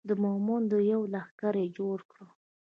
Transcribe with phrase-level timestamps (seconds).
[0.07, 2.21] د مومندو یو لښکر یې جوړ کړ.